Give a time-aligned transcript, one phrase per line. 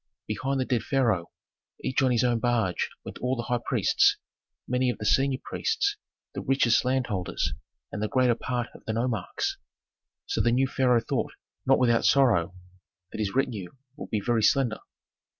[0.25, 1.29] Behind the dead pharaoh,
[1.83, 4.17] each on his own barge, went all the high priests,
[4.67, 5.95] many of the senior priests,
[6.33, 7.53] the richest landholders,
[7.91, 9.57] and the greater part of the nomarchs.
[10.25, 11.33] So the new pharaoh thought,
[11.67, 12.55] not without sorrow,
[13.11, 14.79] that his retinue would be very slender.